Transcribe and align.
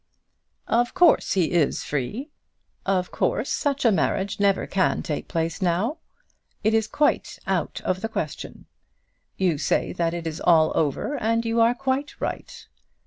"Of 0.65 0.95
course 0.95 1.33
he 1.33 1.51
is 1.51 1.83
free. 1.83 2.31
Of 2.87 3.11
course 3.11 3.51
such 3.51 3.85
a 3.85 3.91
marriage 3.91 4.39
never 4.39 4.65
can 4.65 5.03
take 5.03 5.27
place 5.27 5.61
now. 5.61 5.97
It 6.63 6.73
is 6.73 6.87
quite 6.87 7.37
out 7.45 7.81
of 7.81 8.01
the 8.01 8.09
question. 8.09 8.65
You 9.37 9.59
say 9.59 9.93
that 9.93 10.15
it 10.15 10.25
is 10.25 10.41
all 10.41 10.71
over, 10.73 11.17
and 11.17 11.45
you 11.45 11.61
are 11.61 11.75
quite 11.75 12.19
right. 12.19 12.67